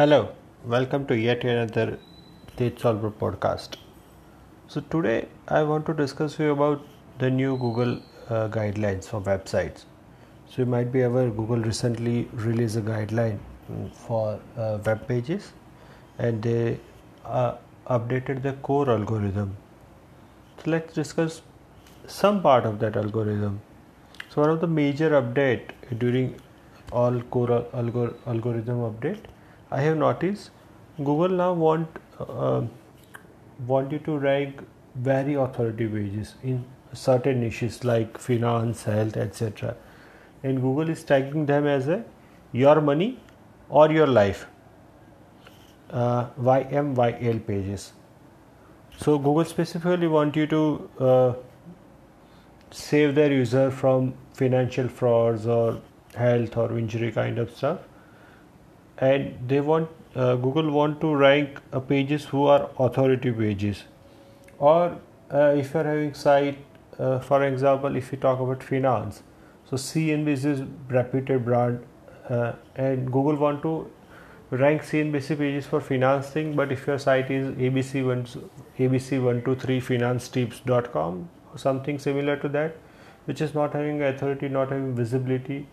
[0.00, 0.30] Hello,
[0.64, 1.98] welcome to yet another
[2.56, 3.74] Date Solver podcast.
[4.66, 6.86] So today I want to discuss with you about
[7.18, 8.00] the new Google
[8.30, 9.84] uh, guidelines for websites.
[10.48, 13.40] So you might be aware Google recently released a guideline
[13.70, 15.52] mm, for uh, web pages,
[16.18, 16.78] and they
[17.26, 17.56] uh,
[17.86, 19.54] updated the core algorithm.
[20.64, 21.42] So let's discuss
[22.06, 23.60] some part of that algorithm.
[24.30, 26.40] So one of the major update during
[26.90, 29.26] all core algor- algorithm update,
[29.70, 30.50] I have noticed
[30.98, 31.88] Google now want
[32.18, 32.62] uh,
[33.66, 34.62] want you to rank
[34.96, 39.76] very authoritative pages in certain niches like finance, health, etc.
[40.42, 42.04] And Google is tagging them as a
[42.52, 43.18] your money
[43.68, 44.46] or your life
[45.90, 47.92] uh, YMYL pages.
[48.96, 51.32] So Google specifically want you to uh,
[52.70, 55.80] save their user from financial frauds or
[56.16, 57.78] health or injury kind of stuff
[59.00, 63.84] and they want uh, google want to rank uh, pages who are authority pages.
[64.58, 64.98] Or
[65.32, 66.58] uh, if you're having site
[66.98, 69.22] uh, for example if you talk about finance
[69.68, 71.80] so cnbc is reputed brand
[72.28, 73.90] uh, and google want to
[74.50, 81.28] rank cnbc pages for finance thing but if your site is abc1 abc123 finance tips.com
[81.52, 82.76] or something similar to that
[83.26, 85.66] which is not having authority not having visibility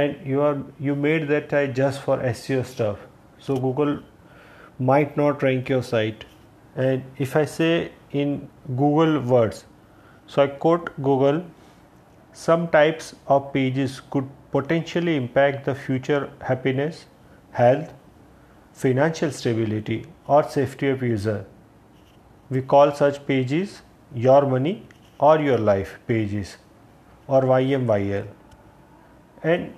[0.00, 0.56] and you are
[0.86, 3.02] you made that site just for seo stuff.
[3.38, 3.98] So google
[4.78, 6.24] might not rank your site.
[6.84, 7.72] And if i say
[8.20, 8.32] in
[8.78, 9.64] google words
[10.32, 11.44] so i quote google
[12.44, 17.04] some types of pages could potentially impact the future happiness
[17.58, 17.92] health
[18.82, 21.46] financial stability or safety of user.
[22.50, 23.82] We call such pages
[24.14, 24.86] your money
[25.18, 26.56] or your life pages
[27.28, 28.26] or YMYL
[29.42, 29.72] and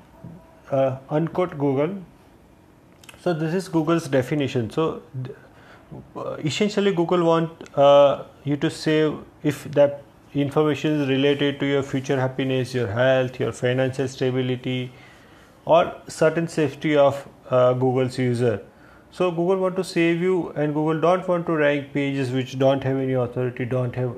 [0.70, 1.97] uh, unquote Google.
[3.20, 4.70] So this is Google's definition.
[4.70, 5.03] So
[6.17, 10.02] uh, essentially, Google want uh, you to save if that
[10.35, 14.92] information is related to your future happiness, your health, your financial stability,
[15.64, 18.63] or certain safety of uh, Google's user.
[19.11, 22.83] So Google want to save you, and Google don't want to rank pages which don't
[22.85, 24.14] have any authority, don't have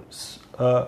[0.58, 0.86] uh,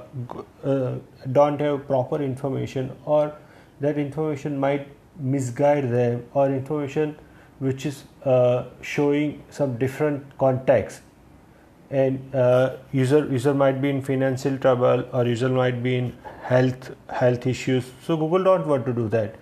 [0.64, 0.94] uh,
[1.32, 3.32] don't have proper information or
[3.80, 4.88] that information might
[5.20, 7.16] misguide them or information
[7.58, 11.02] which is uh, showing some different context.
[11.90, 16.94] And uh, user user might be in financial trouble or user might be in health
[17.08, 17.92] health issues.
[18.06, 19.36] So google don't want to do that.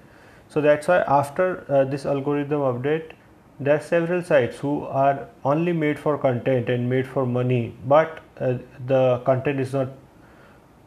[0.48, 3.12] So that's why after uh, this algorithm update
[3.60, 8.20] there are several sites who are only made for content and made for money but
[8.40, 8.54] uh,
[8.86, 9.88] the content is not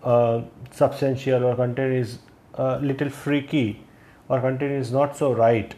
[0.04, 0.42] uh,
[0.72, 2.20] substantial or content is
[2.54, 3.84] a little freaky
[4.32, 5.76] or content is not so right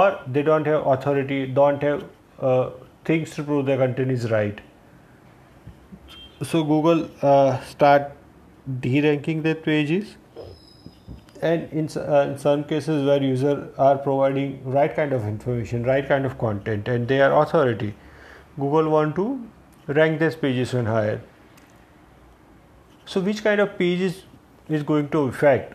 [0.00, 0.04] or
[0.36, 2.04] they don't have authority don't have
[2.40, 2.70] uh,
[3.04, 4.60] things to prove the content is right.
[6.50, 8.12] So google uh, start
[8.80, 10.16] de-ranking their pages?
[11.50, 16.08] And in, uh, in some cases where users are providing right kind of information right
[16.08, 17.94] kind of content and they are authority
[18.58, 19.28] google want to
[20.00, 21.20] rank these pages when higher.
[23.04, 24.22] So which kind of pages
[24.68, 25.74] is going to affect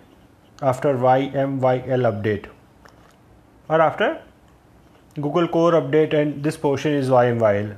[0.61, 2.47] after YMYL update
[3.69, 4.21] or after
[5.15, 7.77] Google Core update and this portion is YMYL.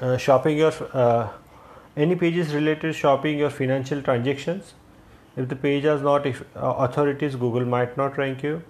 [0.00, 1.28] Uh, shopping your uh,
[1.96, 4.74] any pages related to shopping your financial transactions.
[5.36, 8.62] If the page has not if, uh, authorities, Google might not rank you.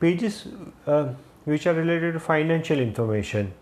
[0.00, 0.46] Pages
[0.86, 1.08] uh,
[1.44, 3.52] which are related to financial information.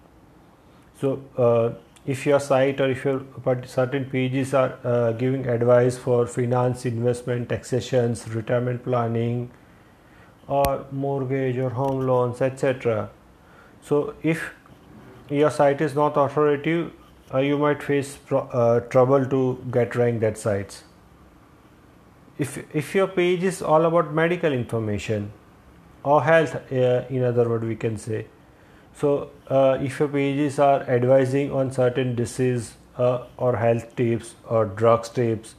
[1.00, 1.70] So uh,
[2.06, 3.22] if your site or if your
[3.64, 9.50] certain pages are uh, giving advice for finance investment taxations retirement planning
[10.46, 13.10] or mortgage or home loans etc
[13.82, 14.50] so if
[15.28, 16.92] your site is not authoritative
[17.34, 19.40] uh, you might face pro- uh, trouble to
[19.72, 20.84] get ranked that sites
[22.38, 25.32] if if your page is all about medical information
[26.04, 28.26] or health uh, in other words we can say
[28.98, 34.64] so, uh, if your pages are advising on certain disease uh, or health tips or
[34.64, 35.54] drugs tips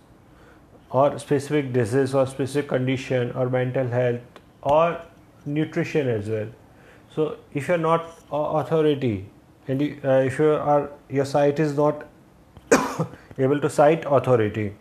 [0.90, 4.22] or specific disease or specific condition or mental health
[4.64, 5.00] or
[5.46, 6.48] nutrition as well.
[7.14, 9.28] So, if you're not authority
[9.68, 12.08] and uh, if you are your site is not
[13.38, 14.74] able to cite authority,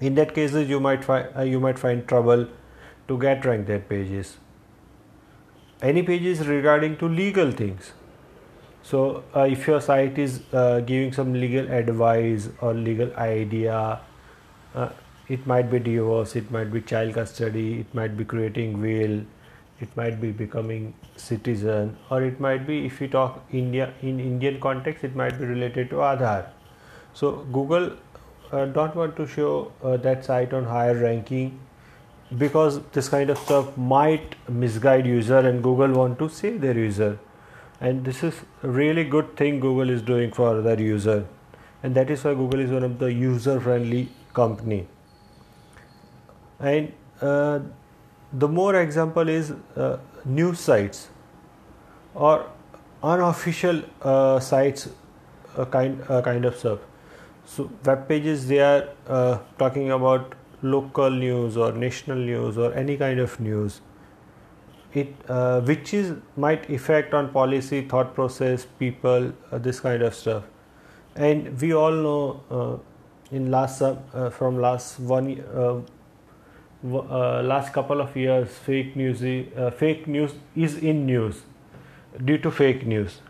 [0.00, 2.46] in that cases you might find uh, you might find trouble
[3.08, 4.36] to get ranked that pages
[5.82, 7.92] any pages regarding to legal things.
[8.82, 14.00] So uh, if your site is uh, giving some legal advice or legal idea
[14.74, 14.88] uh,
[15.28, 19.20] it might be divorce it might be child custody it might be creating will
[19.80, 24.58] it might be becoming citizen or it might be if you talk india in indian
[24.60, 26.46] context it might be related to aadhaar.
[27.12, 27.90] So google
[28.52, 31.58] uh, don't want to show uh, that site on higher ranking
[32.36, 37.18] because this kind of stuff might misguide user and google want to save their user.
[37.80, 41.26] And this is a really good thing google is doing for their user.
[41.82, 44.86] And that is why google is one of the user friendly company.
[46.60, 47.60] And uh,
[48.32, 51.08] the more example is uh, news sites
[52.14, 52.50] or
[53.02, 54.88] unofficial uh, sites
[55.70, 56.80] kind kind of stuff.
[57.46, 62.96] So web pages they are uh, talking about local news or national news or any
[62.96, 63.80] kind of news
[64.94, 70.44] it uh, which is might affect on policy thought process people this kind of stuff.
[71.14, 72.82] And we all know
[73.30, 73.82] in last
[74.30, 75.40] from last one
[76.84, 81.42] uh, last couple of years fake news uh, fake news is in news
[82.24, 83.20] due to fake news.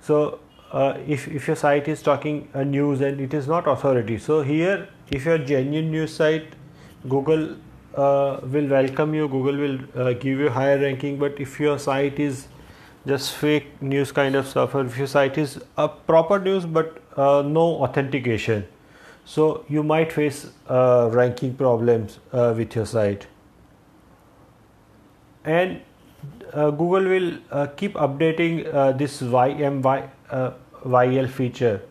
[0.00, 0.40] So
[0.72, 4.42] uh, if, if your site is talking a news and it is not authority so
[4.42, 6.56] here if you're genuine news site
[7.08, 7.54] google
[7.96, 9.28] uh, will welcome you.
[9.28, 11.18] Google will uh, give you higher ranking.
[11.18, 12.48] But if your site is
[13.06, 17.02] just fake news kind of stuff or if your site is a proper news but
[17.16, 18.66] uh, no authentication
[19.26, 23.26] so you might face uh, ranking problems uh, with your site.
[25.44, 25.82] And
[26.54, 30.08] uh, google will keep updating this ymy
[30.84, 31.82] yl feature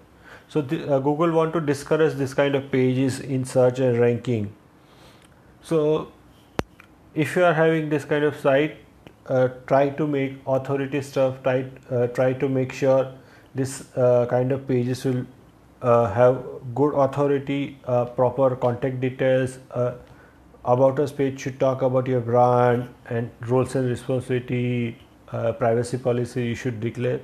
[0.53, 4.47] so the, google want to discourage this kind of pages in search and ranking
[5.61, 5.79] so
[7.25, 8.77] if you are having this kind of site
[9.67, 11.61] try to make authority stuff try
[12.19, 13.11] try to make sure
[13.55, 13.77] this
[14.29, 15.25] kind of pages will
[15.83, 16.41] uh, have
[16.73, 19.59] good authority, uh, proper contact details.
[19.71, 19.93] Uh,
[20.63, 24.97] about us page should talk about your brand and roles and responsibility,
[25.33, 27.19] uh, privacy policy you should declare.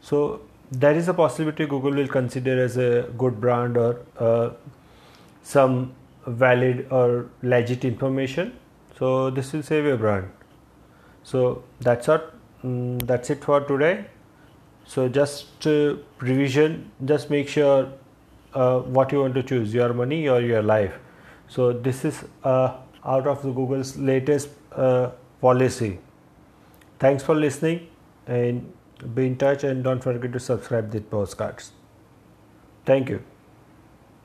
[0.00, 4.50] So there is a possibility Google will consider as a good brand or uh,
[5.42, 5.92] some
[6.26, 8.56] valid or legit information.
[8.98, 10.30] So this will save your brand.
[11.22, 14.04] So that's what um, that's it for today
[14.84, 17.92] so just uh, revision just make sure
[18.54, 20.98] uh, what you want to choose your money or your life
[21.48, 25.98] so this is uh, out of the google's latest uh, policy
[26.98, 27.86] thanks for listening
[28.26, 28.72] and
[29.06, 31.72] be in touch and don't forget to subscribe the postcards.
[32.84, 33.22] Thank you